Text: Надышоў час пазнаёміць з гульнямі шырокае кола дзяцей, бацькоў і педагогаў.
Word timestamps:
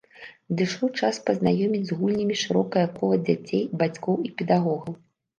Надышоў 0.51 0.87
час 1.01 1.15
пазнаёміць 1.27 1.81
з 1.89 1.97
гульнямі 1.99 2.37
шырокае 2.43 2.85
кола 2.95 3.19
дзяцей, 3.27 3.61
бацькоў 3.83 4.17
і 4.29 4.33
педагогаў. 4.43 4.93